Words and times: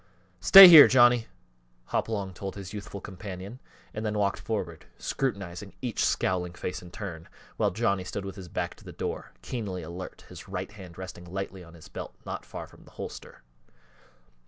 "Stay 0.39 0.67
here, 0.67 0.87
Johnny," 0.87 1.27
Hopalong 1.89 2.33
told 2.33 2.55
his 2.55 2.73
youthful 2.73 2.99
companion, 3.01 3.59
and 3.93 4.03
then 4.03 4.17
walked 4.17 4.39
forward, 4.39 4.85
scrutinizing 4.97 5.75
each 5.79 6.03
scowling 6.03 6.53
face 6.53 6.81
in 6.81 6.89
turn, 6.89 7.29
while 7.57 7.69
Johnny 7.69 8.03
stood 8.03 8.25
with 8.25 8.35
his 8.35 8.47
back 8.49 8.73
to 8.73 8.83
the 8.83 8.91
door, 8.93 9.31
keenly 9.43 9.83
alert, 9.83 10.25
his 10.27 10.49
right 10.49 10.71
hand 10.71 10.97
resting 10.97 11.25
lightly 11.25 11.63
on 11.63 11.75
his 11.75 11.87
belt 11.87 12.15
not 12.25 12.47
far 12.47 12.65
from 12.65 12.85
the 12.85 12.91
holster. 12.97 13.43